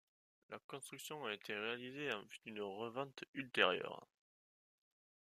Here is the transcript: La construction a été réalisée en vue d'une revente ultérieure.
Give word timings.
La 0.49 0.57
construction 0.65 1.25
a 1.27 1.33
été 1.35 1.53
réalisée 1.53 2.11
en 2.11 2.23
vue 2.23 2.39
d'une 2.43 2.59
revente 2.61 3.23
ultérieure. 3.35 4.07